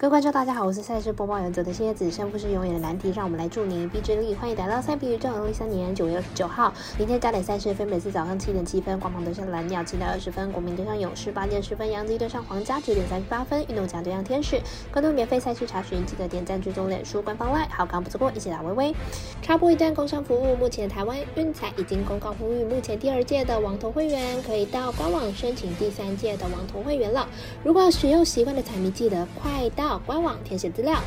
[0.00, 4.34] 各位观众，大家好，我是赛事播报员佐的蝎子，胜负是永远的难题，让我们来祝你一臂之力。
[4.34, 14.58] 欢迎来到赛比宇宙二零一三年九月二十九号，明天加点赛事分别是早上七点七分，光芒对上蓝鸟七点二十分，国民对上勇士八点十分，洋基对上皇家九点三十八分，运动家对上天使。
[14.90, 18.94] 关注免费赛事查询，记得点赞追踪脸书官方 LINE，好看不错过，一起来微微。
[19.42, 27.28] 插播一段工商服务，目前台湾运彩已经公告呼吁，目前第二届的网投会员可以到官网申请第三届的网投会员了。
[27.62, 30.70] 如果使用习惯的彩迷，记得快到官网填写。
[30.70, 30.98] 资料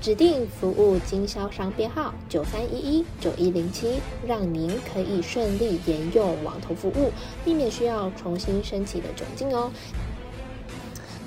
[0.00, 7.12] 指定服务经销商编号九三一一九一零七，让您可以顺利沿用网投服务，
[7.44, 9.70] 避免需要重新申请的窘境哦。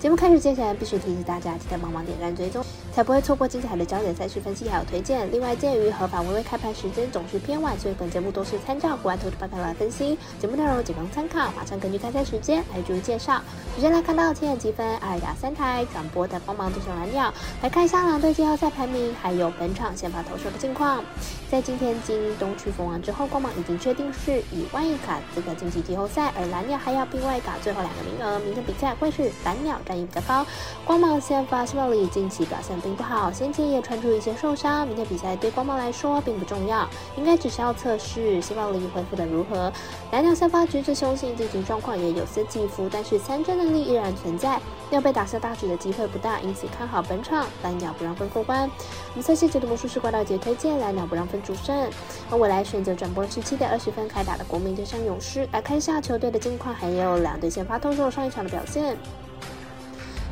[0.04, 2.62] 节目开始之前，必须提醒大家记得帮忙点赞追踪。
[2.92, 5.32] 才不会错过精彩的焦点赛事分析还有推荐。
[5.32, 10.20] 另外，鉴于合法微微开盘时间总是偏晚，所以本节目都是参照国外投资报告来分析。
[10.42, 13.42] 节目内容仅供参考，马上根据开赛时间来逐一介绍。
[13.76, 17.34] 首先来看到天眼积分，二打三台转播的光芒对上蓝鸟。
[17.62, 21.02] 来看一下两队季后赛排名，还有本场先发投手的近况。
[21.50, 28.38] 在今天经东区封王之后，光芒已经确定是以外卡资格晋级季后赛，而蓝鸟还要并外卡最后两个名额。
[28.40, 30.46] 明天比赛会是蓝鸟战役比较高。
[30.86, 32.74] 光芒先发希望里近期表现。
[32.84, 39.72] 并不好，先前也传出一些受伤，明天比赛对光芒来说并不重要，应该只是要测试希望里恢复的如何。
[40.12, 48.64] 蓝鸟先发橘子雄心近期状况也有些起伏，但是三振能力依然存在，要被打下大局的机会不大，因此看好本场蓝鸟不让分过关。
[48.64, 51.90] 我们赛季解读魔术师怪盗杰推荐蓝鸟不让分主胜，
[52.30, 58.98] 而我来选择转播十七点二十分开打的国民对上勇士，来看一下球队的近况，还有两队先发投手上一场的表现。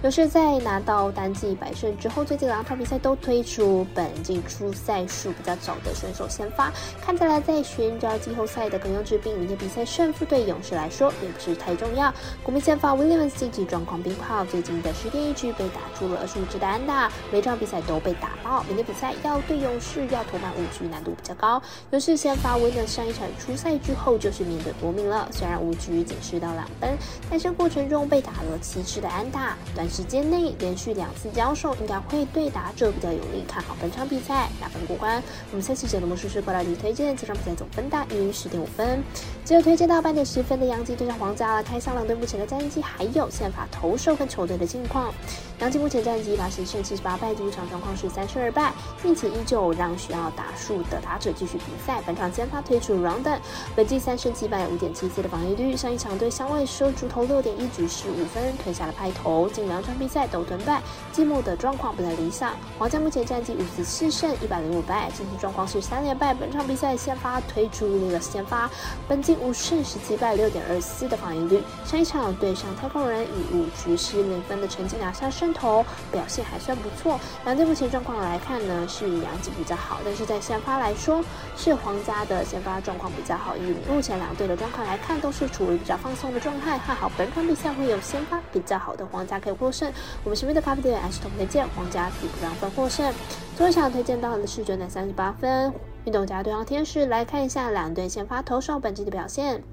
[0.03, 9.37] 勇士在拿到单季百胜之后，最近两场比赛都推出本季出赛数比较早的选手先发，看起来在寻找季后赛的可用之兵。
[9.37, 12.11] 明天比赛胜负对勇士来说也不是太重要。
[12.41, 18.63] 国民先发 Williams 近期状况并不好，最近的十点一局被打出了二十五支的安打，每场比赛都被打爆。
[18.63, 21.61] 明天比赛要对勇士要投满五局难度比较高。
[21.91, 26.97] 勇士先发 Williams 上一场出赛之后就是面对夺命了，虽然五局仅失到两分，
[27.29, 29.90] 但是过程中被打了七支的安打，短。
[29.91, 35.21] 时间内连续两次交手，应该会对打者比较有利，看好本场比赛打分过关。
[35.51, 39.03] 我们赛期节的魔术师过来里推荐，这场比赛总分大于十点五分。
[39.43, 45.13] 只有推荐到半点十分的杨基对上皇家了，看一下两队目前的战绩，还有宪法投手跟球队的近况。
[45.59, 48.71] 杨基目前战绩八十胜七十八败，第一场状况是三胜二败，
[49.03, 52.01] 并且依旧让需要打数的打者继续比赛。
[52.05, 53.37] 本场先发推出 Round，
[53.75, 55.75] 本季三胜七败，五点七四的防御率。
[55.75, 59.80] 上一场对香外收主投六点一局十五分，吞下了派头，近两。
[59.81, 60.81] 场比赛都吞败，
[61.11, 62.53] 季末的状况不太理想。
[62.77, 66.33] 皇家目前战绩五十四胜一百零五败，近期状况是三连败。
[66.33, 68.69] 本场比赛先发推出了先发，
[69.07, 71.61] 本季五胜十七败，六点二四的防御率。
[71.85, 77.19] 上一场对上太空人以五局失零分的成绩拿下胜投，表现还算不错。
[77.45, 81.23] 两队目前状况来看呢，是杨基比较好，但是在先发来说，
[81.55, 83.55] 是皇家的先发状况比较好。
[83.57, 86.79] 以目前两队的状况来看，都是处于比较放松的状态。
[86.79, 89.91] 看好本场比赛会有先发比较好的皇家可以胜，
[90.23, 93.13] 我们身边的咖啡店还是同推荐皇家比不让分获胜。
[93.55, 95.73] 最后想推荐到的是九点三十八分，
[96.05, 99.63] 运动家对上天使，来看一下两队先发投手本季的表现。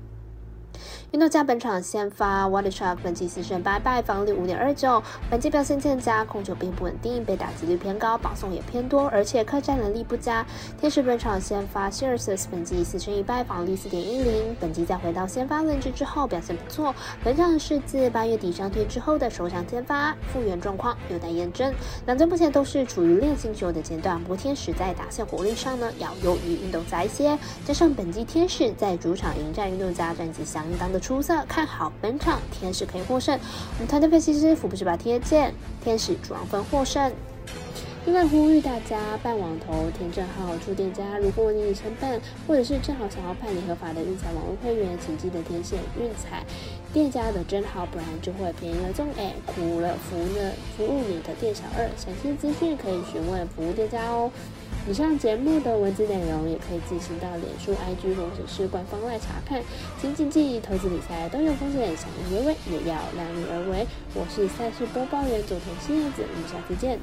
[1.12, 10.44] 运动家本场先发 w a t e r s h a f 本季四胜八败，防率五点二九，本季表现欠佳，控球并不稳定，被打击率偏高，保送也偏多，而且客战能力不佳。
[10.78, 21.72] 天使本场先发 s i r i s 本季四胜一败，防率四点一零，本季在回到先发位置之后表现不错，本场是自八月底伤退之后的首场先发，复原状况有待验证。
[22.04, 30.98] 两队目前都是处于练新球的阶段，不过天使在打线火力上呢要优于运动家一些，加上本季天使在主场迎战运动家战绩相当的。
[30.98, 33.38] 出色，看好本场天使可以获胜。
[33.38, 37.10] 我们团队分析师福布斯把贴剑天使主要分获胜。
[38.08, 46.42] 另外呼吁大家办网投填证号出店家，如果你已承办或者是正好想要办理合法的运彩网络会员，请记得填写运彩
[46.90, 51.84] 店家的真号，不然就会便宜了中哎，苦了服务了服务你的店小二。
[51.98, 54.32] 详细资讯可以询问服务店家哦。
[54.88, 59.60] 以上节目的文字内容也可以自行到脸书、IG 或者是官方来查看。
[60.00, 63.86] 请谨记，投资理财都有风险，想入微微也要量力而为。
[64.14, 66.98] 我是赛事播报员佐藤新叶子，我们下次见。